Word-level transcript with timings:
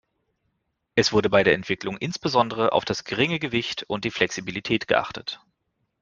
Es 0.95 1.11
wurde 1.13 1.29
bei 1.29 1.43
der 1.43 1.53
Entwicklung 1.53 1.95
insbesondere 1.95 2.71
auf 2.73 2.85
das 2.85 3.03
geringe 3.03 3.37
Gewicht 3.37 3.83
und 3.83 4.03
die 4.03 4.09
Flexibilität 4.09 4.87
geachtet. 4.87 5.39